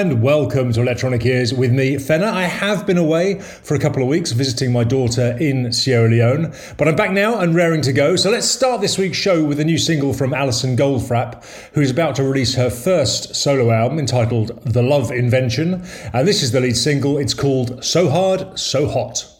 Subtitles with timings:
[0.00, 2.24] and welcome to Electronic Ears with me, Fenner.
[2.24, 6.54] I have been away for a couple of weeks visiting my daughter in Sierra Leone,
[6.78, 8.16] but I'm back now and raring to go.
[8.16, 11.44] So let's start this week's show with a new single from Alison Goldfrapp,
[11.74, 15.84] who's about to release her first solo album entitled The Love Invention.
[16.14, 17.18] And this is the lead single.
[17.18, 19.39] It's called So Hard, So Hot.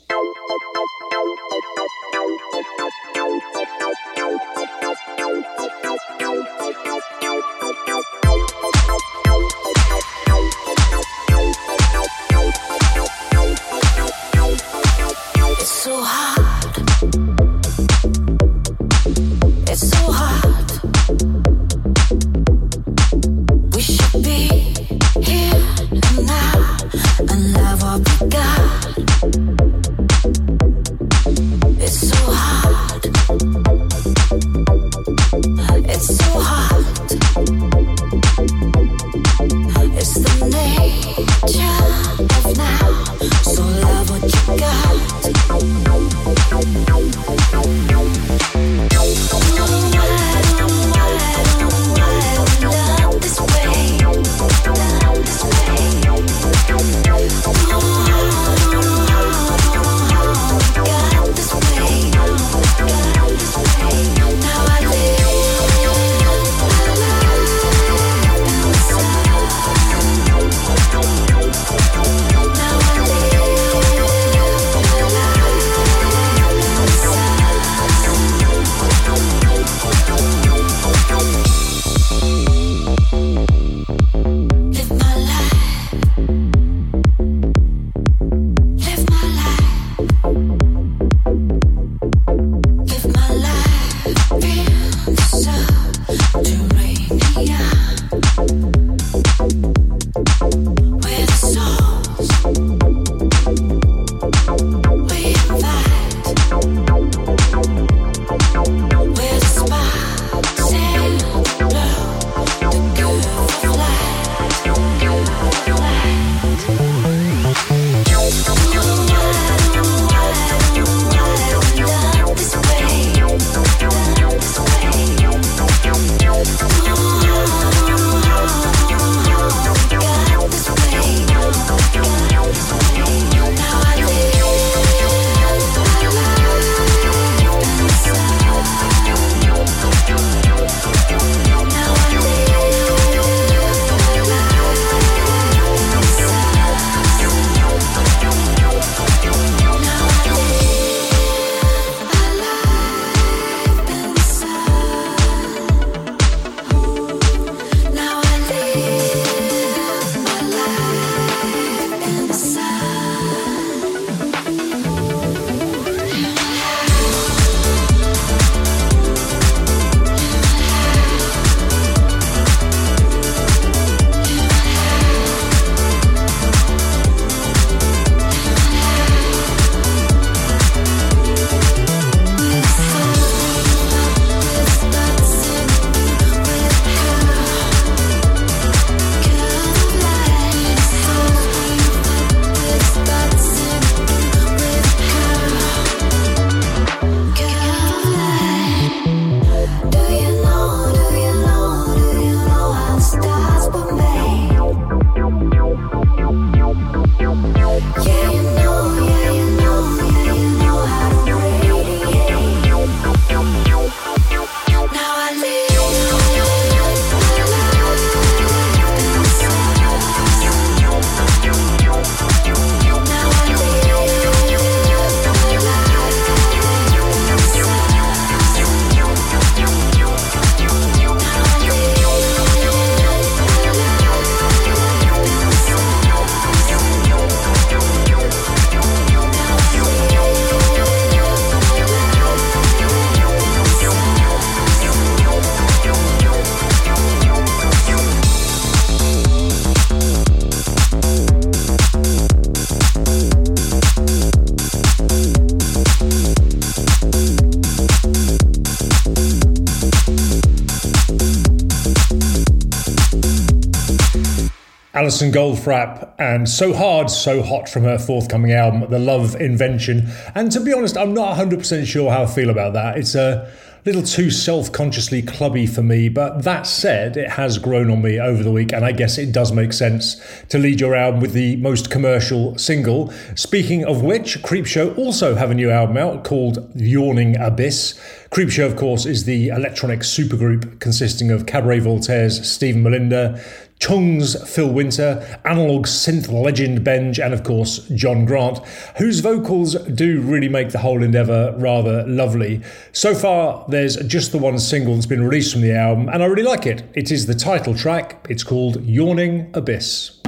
[265.20, 270.08] Alison Goldfrapp and So Hard, So Hot from her forthcoming album, The Love Invention.
[270.34, 272.96] And to be honest, I'm not 100% sure how I feel about that.
[272.96, 273.52] It's a
[273.84, 278.18] little too self consciously clubby for me, but that said, it has grown on me
[278.18, 280.16] over the week, and I guess it does make sense
[280.48, 283.12] to lead your album with the most commercial single.
[283.34, 288.00] Speaking of which, Creepshow also have a new album out called Yawning Abyss.
[288.30, 293.42] Creepshow, of course, is the electronic supergroup consisting of Cabaret Voltaire's Stephen Mallinder,
[293.80, 298.58] Tunng's Phil Winter, analog synth legend Benge, and of course John Grant,
[298.98, 302.60] whose vocals do really make the whole endeavour rather lovely.
[302.92, 306.26] So far, there's just the one single that's been released from the album, and I
[306.26, 306.82] really like it.
[306.94, 310.19] It is the title track, it's called Yawning Abyss.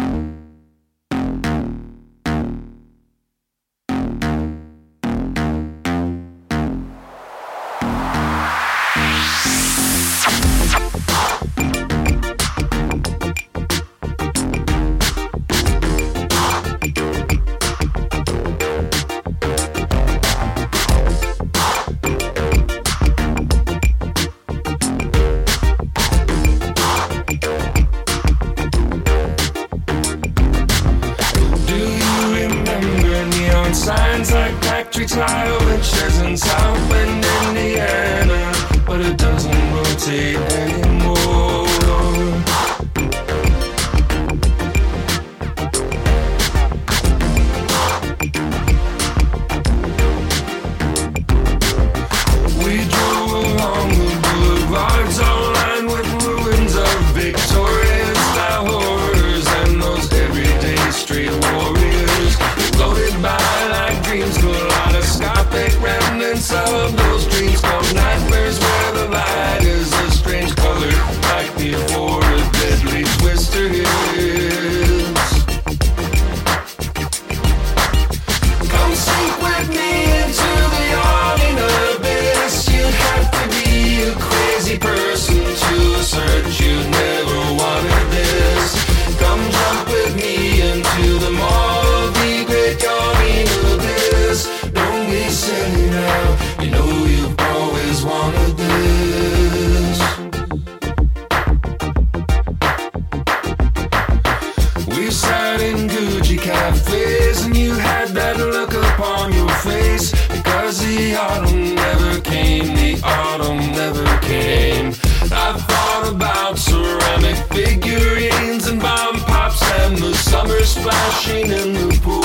[109.93, 112.75] days because the autumn never came.
[112.75, 114.89] The autumn never came.
[115.33, 122.21] I thought about ceramic figurines and bomb pops and the summer splashing in the pool,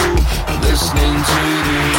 [0.61, 1.96] listening to the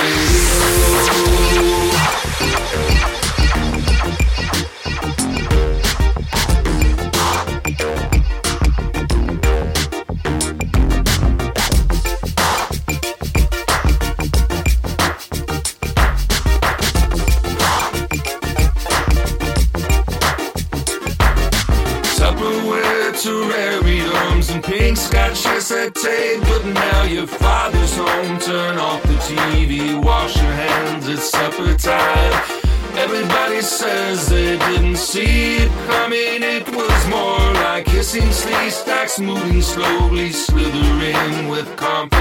[39.19, 42.18] Smoothly, slowly slithering with complex.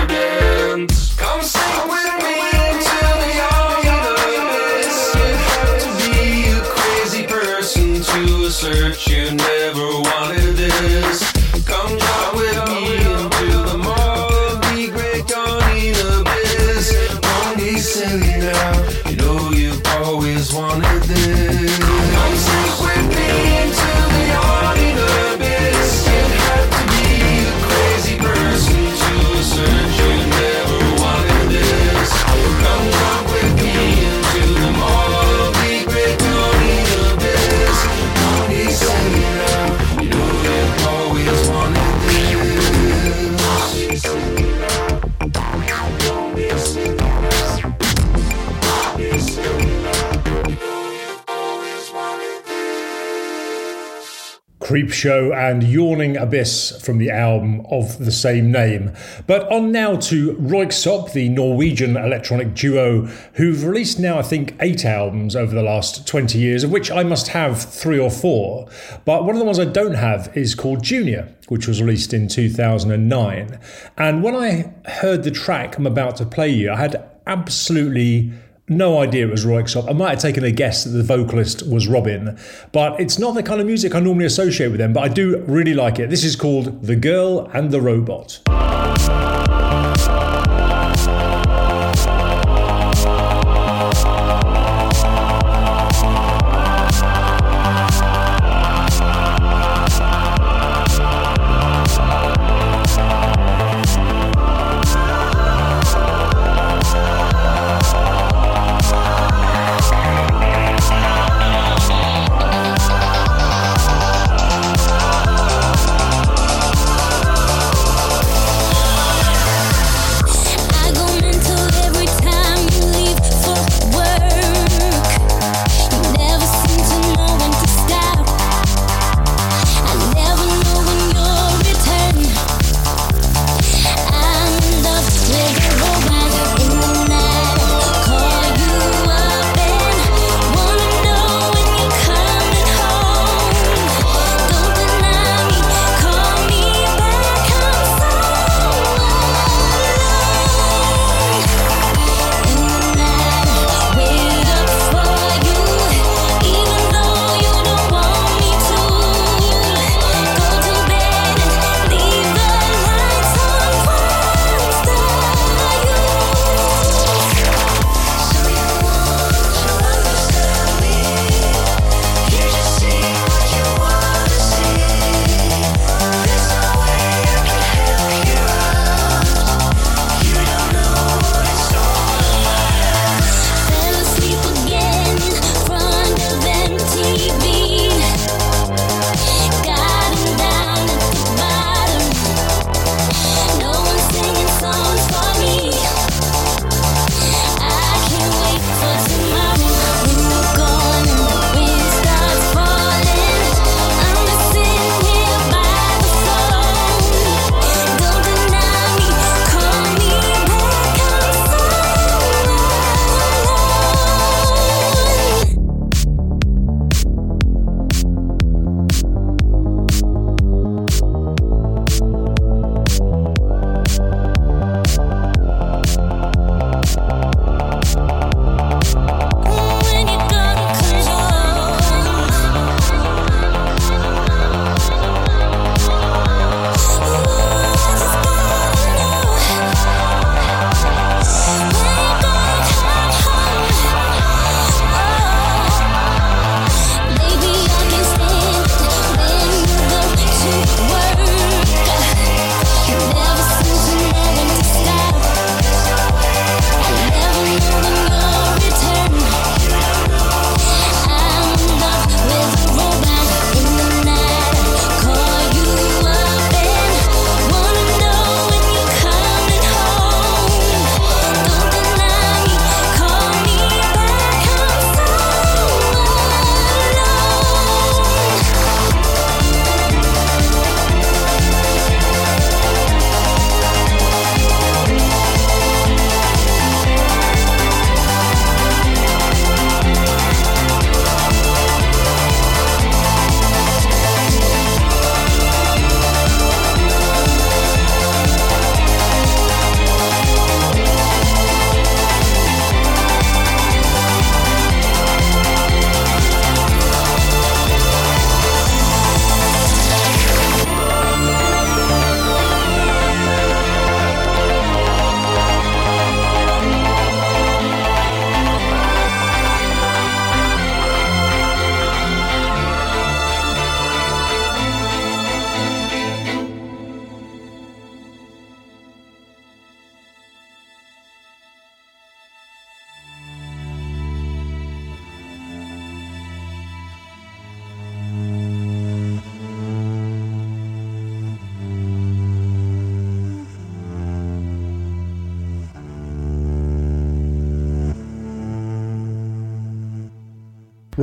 [54.67, 58.91] Creepshow and Yawning Abyss from the album of the same name.
[59.25, 63.03] But on now to Röyksopp, the Norwegian electronic duo,
[63.35, 67.03] who've released now, I think, eight albums over the last 20 years, of which I
[67.03, 68.67] must have three or four.
[69.05, 72.27] But one of the ones I don't have is called Junior, which was released in
[72.27, 73.59] 2009.
[73.95, 78.33] And when I heard the track I'm about to play you, I had absolutely
[78.69, 79.89] no idea it was Röyksopp.
[79.89, 82.37] I might have taken a guess that the vocalist was Robyn,
[82.71, 85.41] but it's not the kind of music I normally associate with them, but I do
[85.47, 86.09] really like it.
[86.09, 88.41] This is called The Girl and the Robot.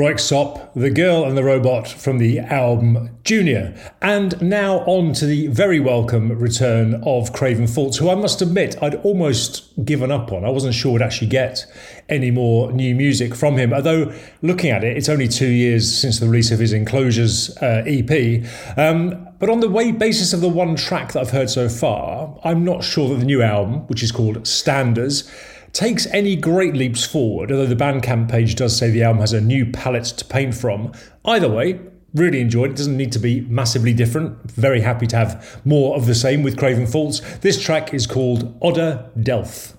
[0.05, 3.75] Röyksopp, The Girl and the Robot from the album Junior.
[4.03, 8.77] And now on to the very welcome return of Craven Faults, who I must admit
[8.83, 10.45] I'd almost given up on.
[10.45, 11.65] I wasn't sure we'd actually get
[12.11, 16.21] any more new music from him, although looking at it, it's only two years since
[16.21, 18.45] the release of his Enclosures uh, EP.
[18.77, 22.39] Um, but on the way basis of the one track that I've heard so far,
[22.45, 25.31] I'm not sure that the new album, which is called Standers,
[25.75, 29.41] takes any great leaps forward, although the Bandcamp page does say the album has a
[29.41, 30.93] new palette to paint from.
[31.25, 31.81] Either way,
[32.15, 32.77] really enjoyed it.
[32.77, 34.51] Doesn't need to be massively different.
[34.53, 37.21] Very happy to have more of the same with Craven Faults.
[37.39, 39.77] This track is called Odder Delf.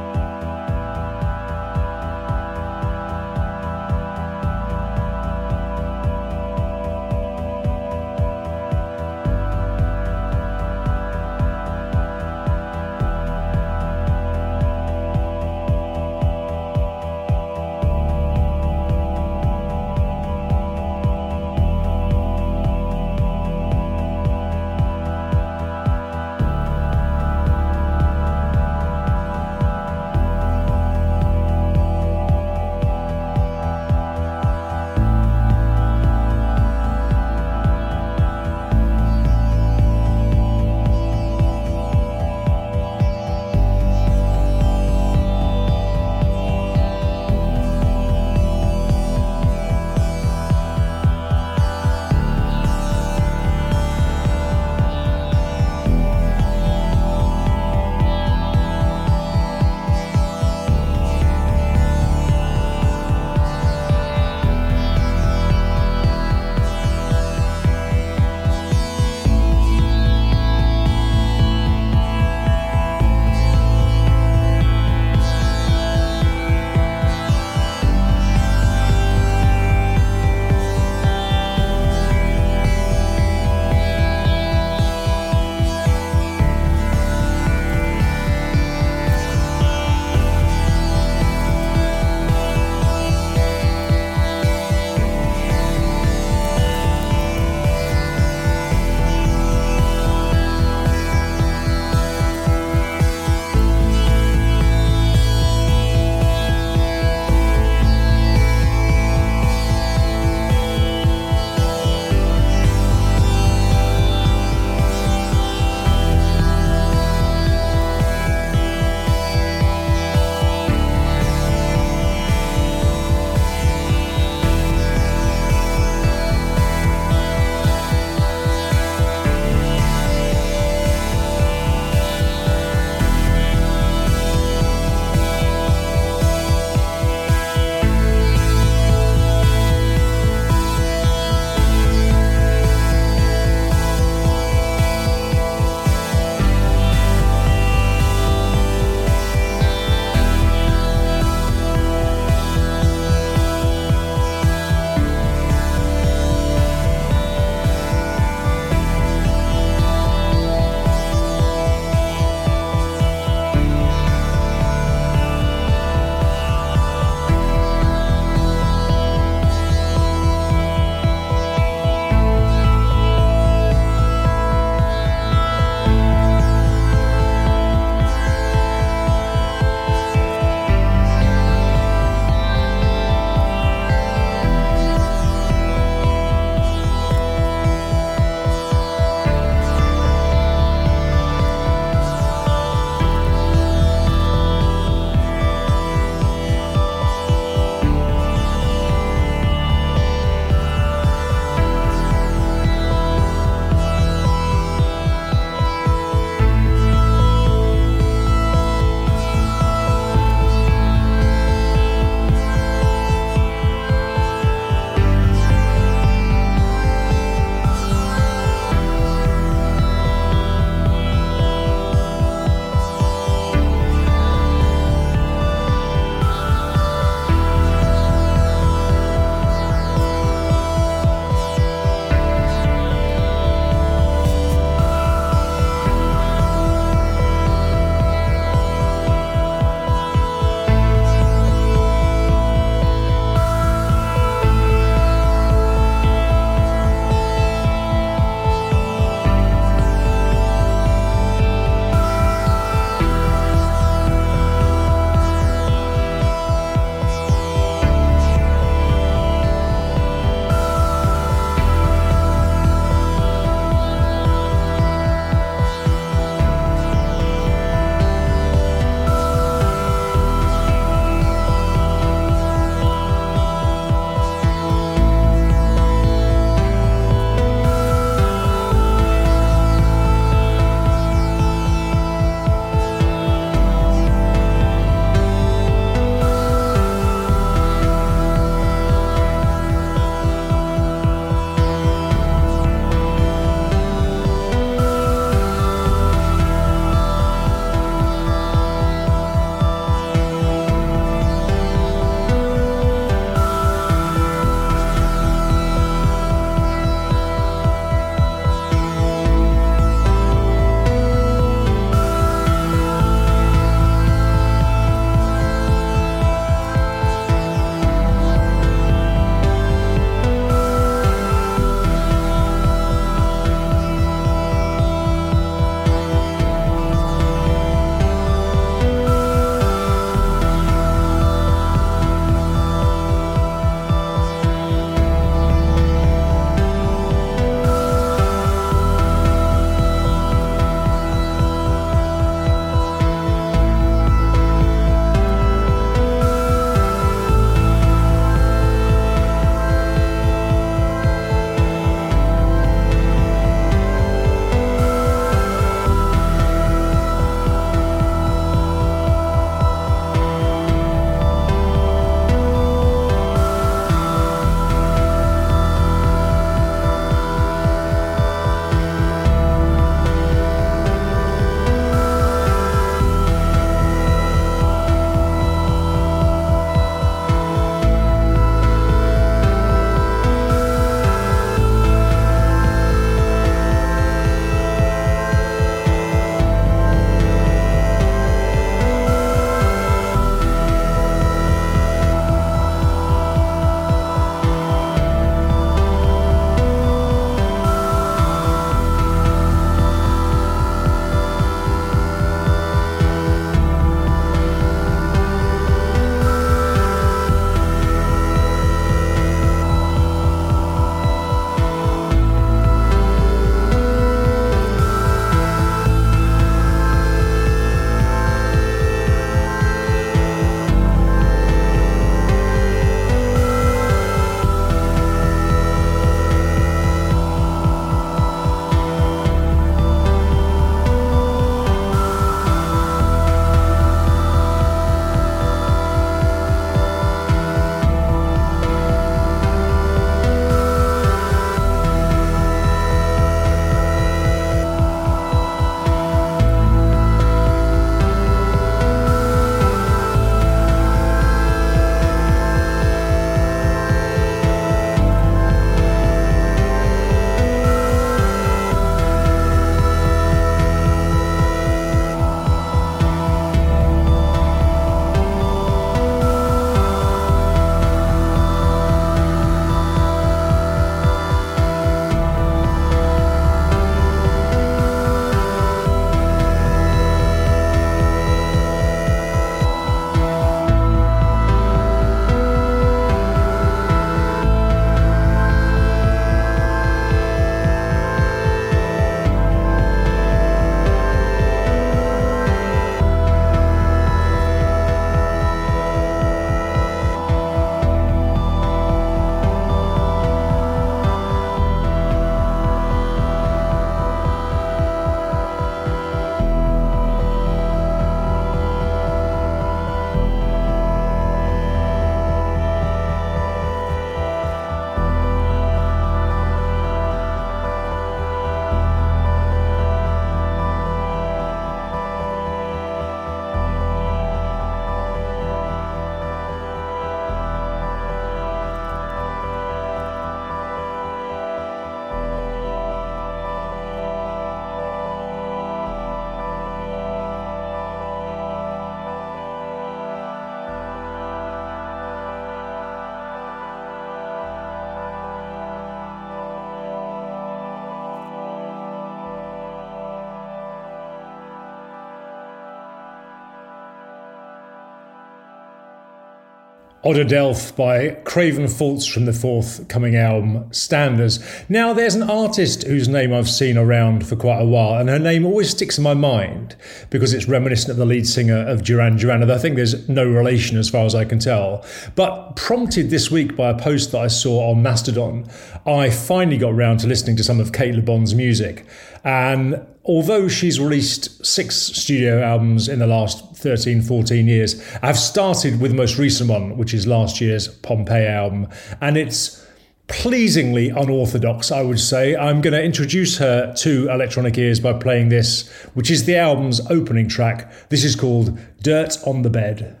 [557.03, 561.39] Delf by Craven Faults from the forthcoming album Standers.
[561.67, 565.17] Now, there's an artist whose name I've seen around for quite a while, and her
[565.17, 566.75] name always sticks in my mind
[567.09, 569.49] because it's reminiscent of the lead singer of Duran Duran.
[569.49, 571.83] I think there's no relation as far as I can tell.
[572.15, 575.49] But prompted this week by a post that I saw on Mastodon,
[575.87, 578.85] I finally got round to listening to some of Cate Le Bon's music.
[579.23, 585.79] And although she's released six studio albums in the last 13, 14 years, I've started
[585.79, 588.67] with the most recent one, which is last year's Pompeii album.
[588.99, 589.65] And it's
[590.07, 592.35] pleasingly unorthodox, I would say.
[592.35, 596.81] I'm going to introduce her to electronic ears by playing this, which is the album's
[596.91, 597.71] opening track.
[597.89, 600.00] This is called Dirt on the Bed.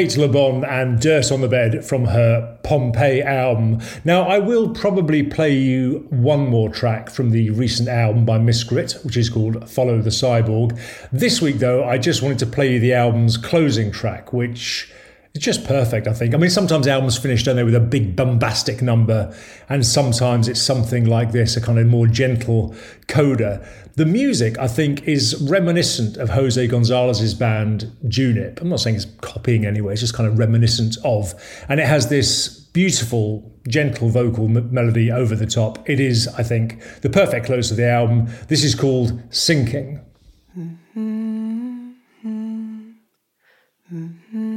[0.00, 3.82] Cate Le Bon and Dirt on the Bed from her Pompeii album.
[4.02, 8.64] Now, I will probably play you one more track from the recent album by Miss
[8.64, 10.80] Grit, which is called Follow the Cyborg.
[11.12, 14.90] This week, though, I just wanted to play you the album's closing track, which
[15.32, 16.34] it's just perfect, I think.
[16.34, 19.32] I mean, sometimes albums finish, don't they, with a big bombastic number,
[19.68, 22.74] and sometimes it's something like this, a kind of more gentle
[23.06, 23.64] coda.
[23.94, 28.60] The music, I think, is reminiscent of Jose Gonzalez's band Junip.
[28.60, 31.32] I'm not saying it's copying anyway, it's just kind of reminiscent of.
[31.68, 35.88] And it has this beautiful, gentle vocal m- melody over the top.
[35.88, 38.28] It is, I think, the perfect close to the album.
[38.48, 40.02] This is called Syncing.
[40.58, 41.90] Mm-hmm.
[43.92, 44.49] Mm-hmm.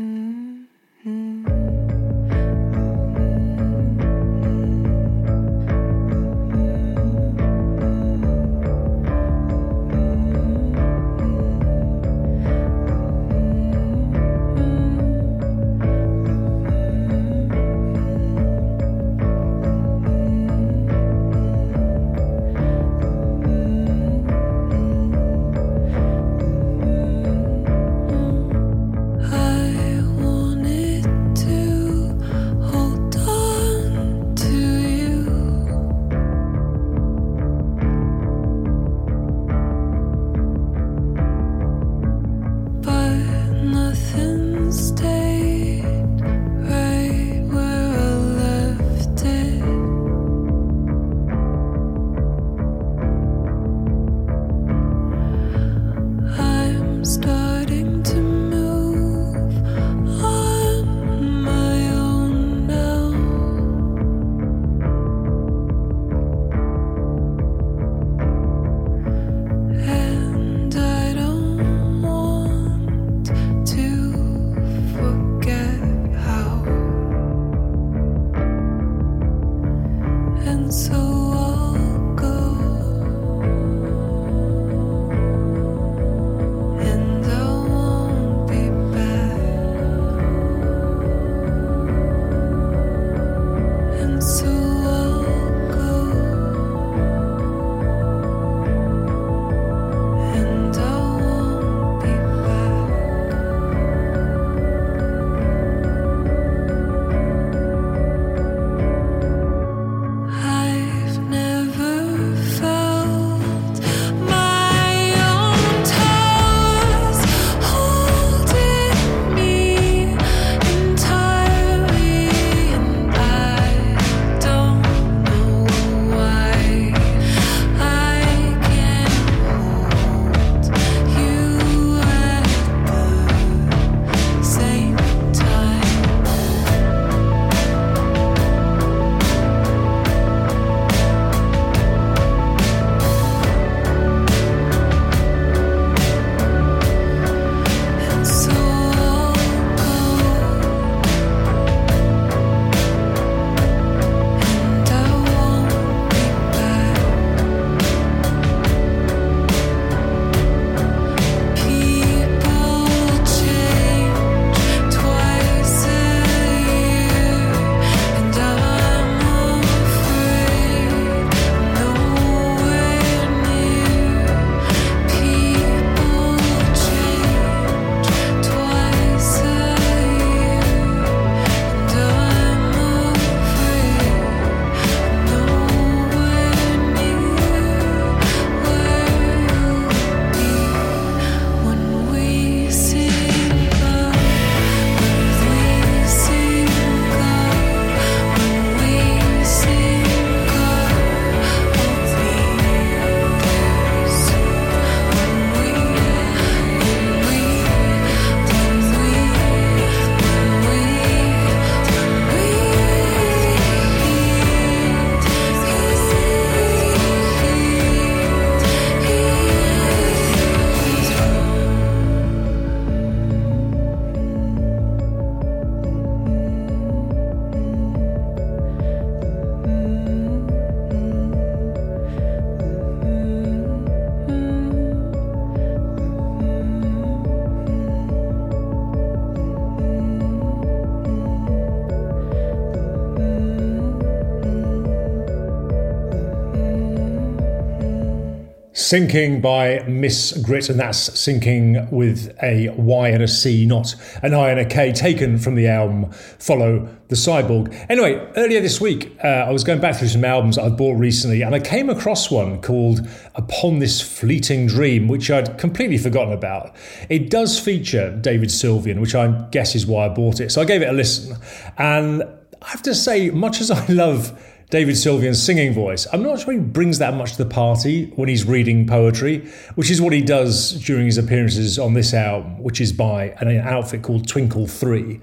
[248.83, 254.33] Syncing by Miss Grit, and that's syncing with a Y and a C, not an
[254.33, 257.73] I and a K, taken from the album Follow the Cyborg.
[257.87, 261.43] Anyway, earlier this week, uh, I was going back through some albums I've bought recently,
[261.43, 266.75] and I came across one called Upon This Fleeting Dream, which I'd completely forgotten about.
[267.07, 270.51] It does feature David Sylvian, which I guess is why I bought it.
[270.51, 271.37] So I gave it a listen,
[271.77, 272.21] and
[272.61, 274.37] I have to say, much as I love
[274.73, 276.07] David Sylvian's singing voice.
[276.11, 279.91] I'm not sure he brings that much to the party when he's reading poetry, which
[279.91, 284.01] is what he does during his appearances on this album, which is by an outfit
[284.01, 285.19] called Twinkle 3.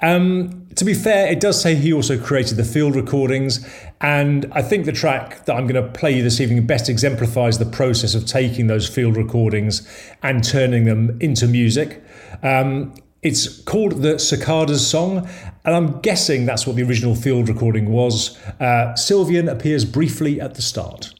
[0.00, 3.68] Um, to be fair, it does say he also created the field recordings,
[4.00, 7.58] and I think the track that I'm going to play you this evening best exemplifies
[7.58, 9.86] the process of taking those field recordings
[10.22, 12.02] and turning them into music.
[12.42, 12.94] Um,
[13.26, 15.28] it's called the Cicadas Song,
[15.64, 18.38] and I'm guessing that's what the original field recording was.
[18.60, 21.12] Uh, Sylvian appears briefly at the start.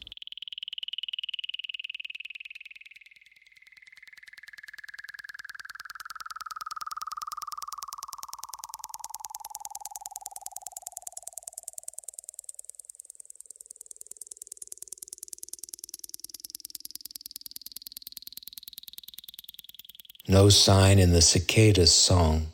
[20.37, 22.49] No sign in the cicada's song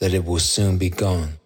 [0.00, 1.39] that it will soon be gone.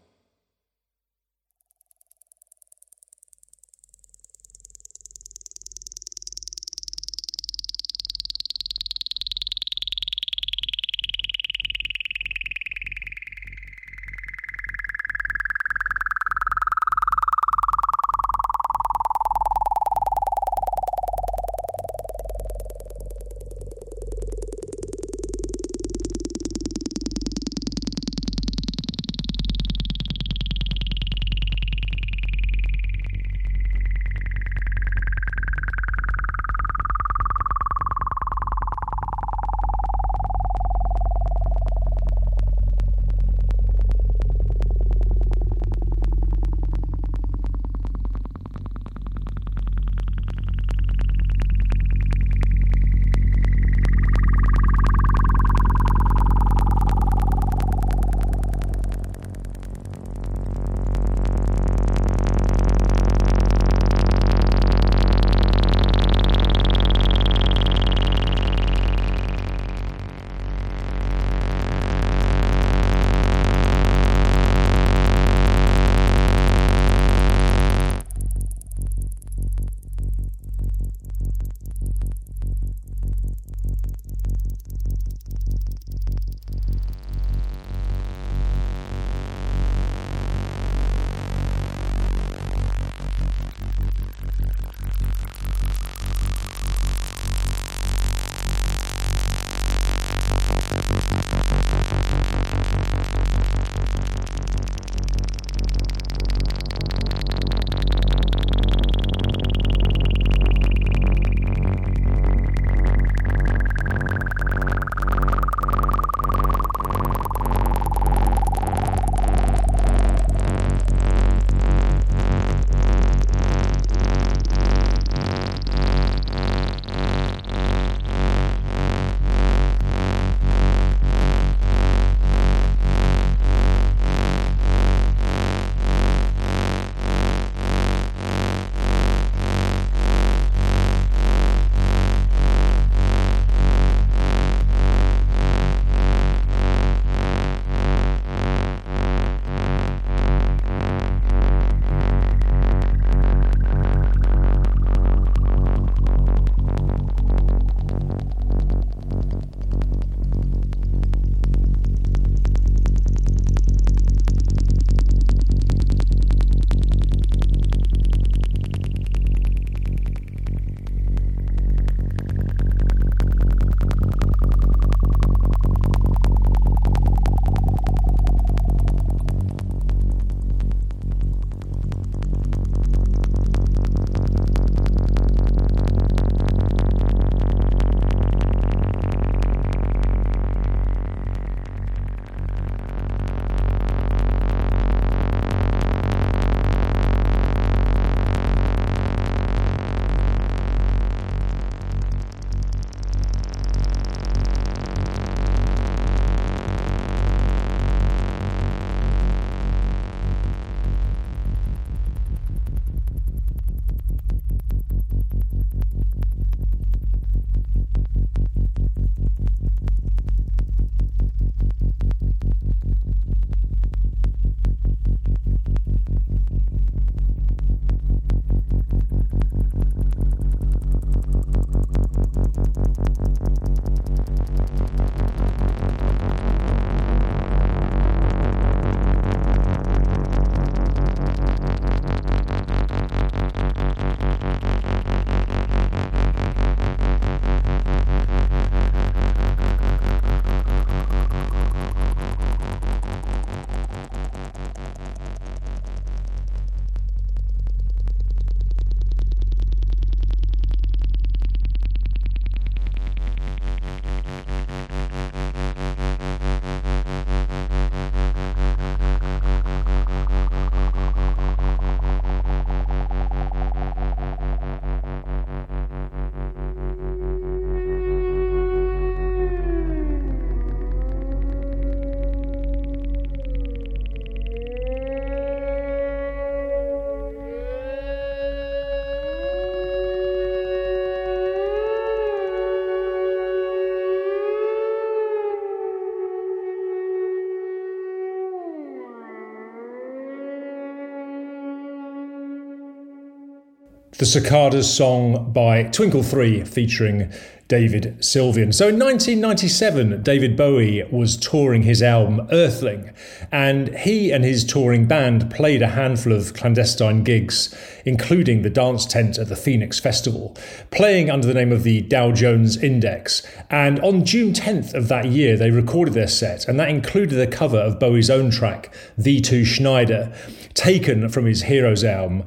[304.16, 307.32] The Cicadas song by Twinkle 3 featuring
[307.66, 308.72] David Sylvian.
[308.72, 313.10] So in 1997, David Bowie was touring his album Earthling,
[313.50, 319.04] and he and his touring band played a handful of clandestine gigs, including the dance
[319.04, 320.56] tent at the Phoenix Festival,
[320.92, 323.42] playing under the name of the Tao Jones Index.
[323.68, 327.48] And on June 10th of that year, they recorded their set, and that included a
[327.48, 330.32] cover of Bowie's own track, V2 Schneider,
[330.74, 332.44] taken from his Heroes album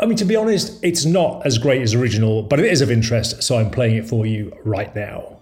[0.00, 2.90] I mean, to be honest, it's not as great as original, but it is of
[2.90, 5.39] interest, so I'm playing it for you right now.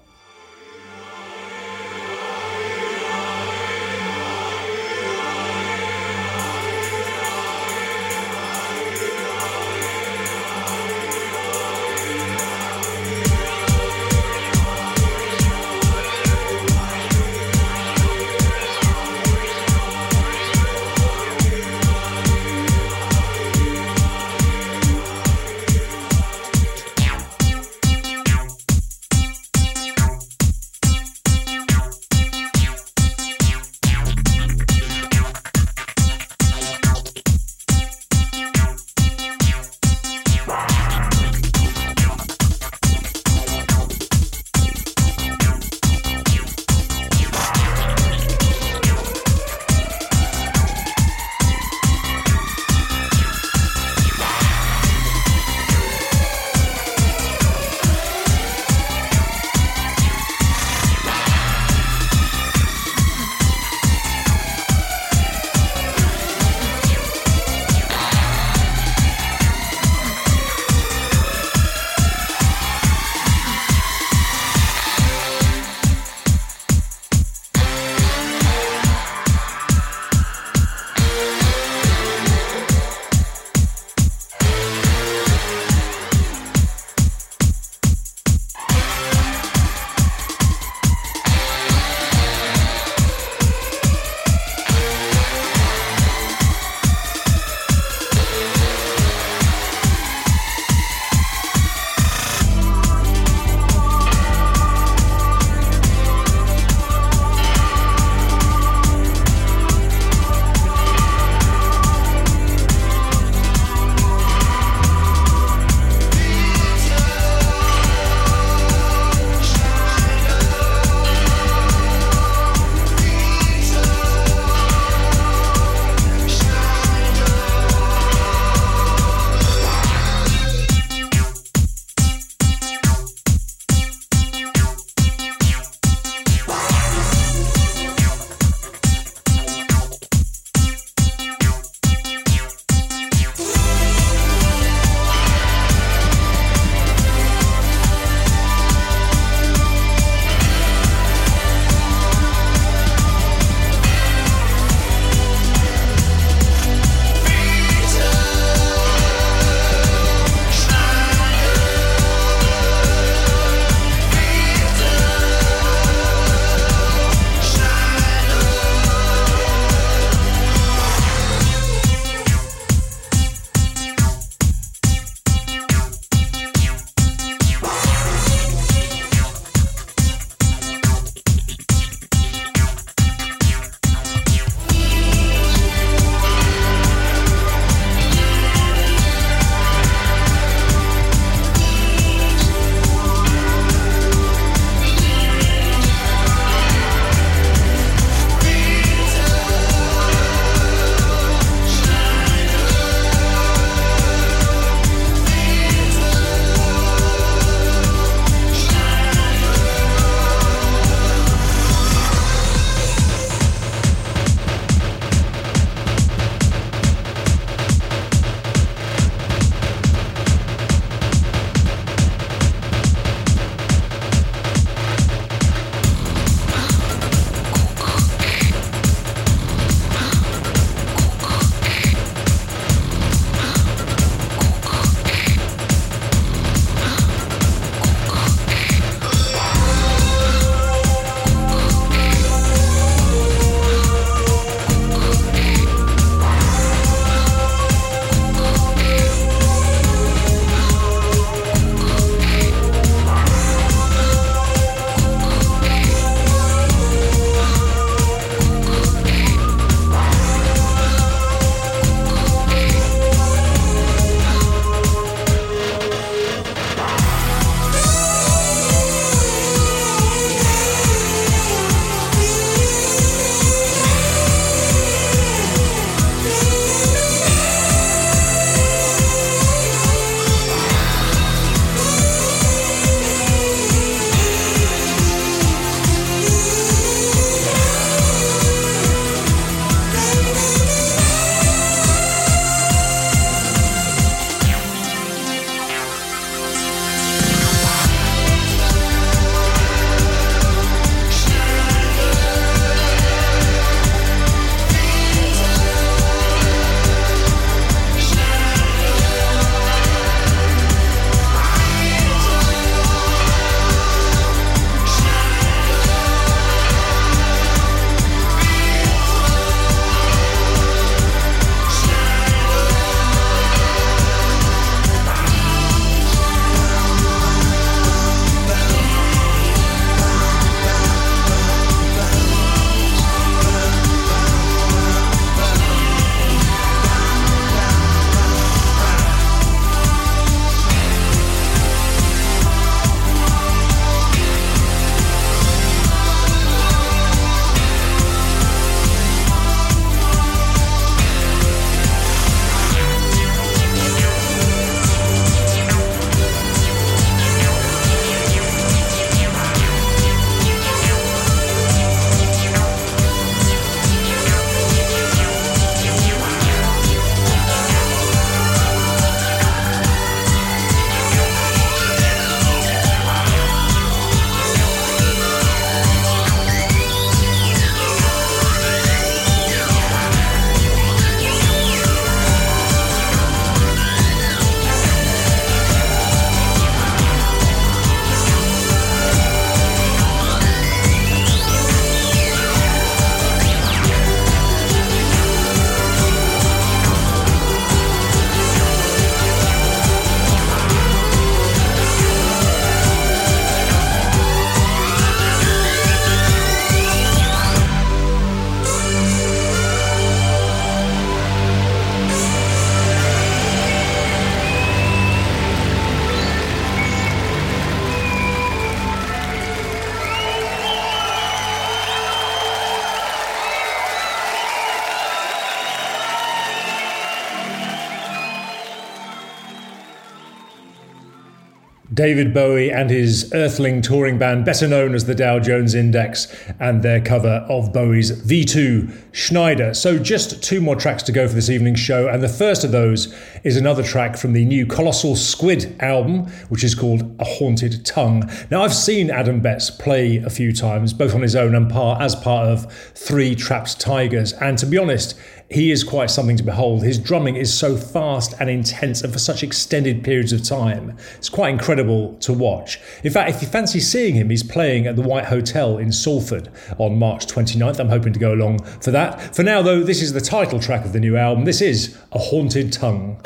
[431.98, 436.28] David Bowie and his Earthling touring band, better known as the Tao Jones Index,
[436.60, 439.74] and their cover of Bowie's V2 Schneider.
[439.74, 442.70] So, just two more tracks to go for this evening's show, and the first of
[442.70, 447.84] those is another track from the new Colossal Squid album, which is called A Haunted
[447.84, 448.30] Tongue.
[448.48, 452.00] Now, I've seen Adam Betts play a few times, both on his own and part,
[452.00, 455.18] as part of Three Trapped Tigers, and to be honest,
[455.50, 456.82] he is quite something to behold.
[456.82, 460.96] His drumming is so fast and intense and for such extended periods of time.
[461.16, 461.88] It's quite incredible
[462.20, 462.80] to watch.
[463.04, 466.50] In fact, if you fancy seeing him, he's playing at the White Hotel in Salford
[466.78, 467.78] on March 29th.
[467.78, 469.34] I'm hoping to go along for that.
[469.34, 471.44] For now, though, this is the title track of the new album.
[471.44, 473.20] This is A Haunted Tongue.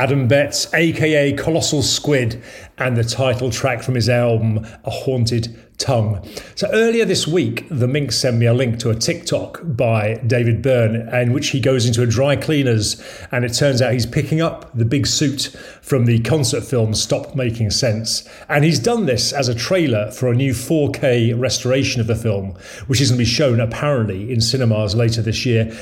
[0.00, 2.42] Adam Betts, aka Colossal Squid,
[2.78, 6.26] and the title track from his album, A Haunted tongue.
[6.54, 10.62] So earlier this week, the Mink sent me a link to a TikTok by David
[10.62, 14.40] Byrne in which he goes into a dry cleaners and it turns out he's picking
[14.40, 18.26] up the big suit from the concert film Stop Making Sense.
[18.48, 22.56] And he's done this as a trailer for a new 4K restoration of the film,
[22.86, 25.76] which is going to be shown apparently in cinemas later this year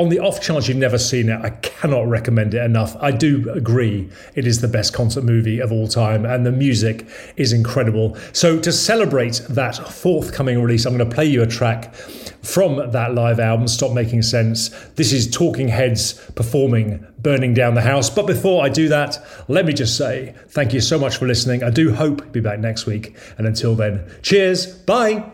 [0.00, 2.96] on the off chance you've never seen it, I cannot recommend it enough.
[3.00, 7.06] I do agree it is the best concert movie of all time, and the music
[7.36, 8.16] is incredible.
[8.32, 13.14] So, to celebrate that forthcoming release, I'm going to play you a track from that
[13.14, 14.70] live album, Stop Making Sense.
[14.96, 18.08] This is Talking Heads performing Burning Down the House.
[18.08, 21.62] But before I do that, let me just say thank you so much for listening.
[21.62, 23.14] I do hope to be back next week.
[23.36, 25.30] And until then, cheers, bye.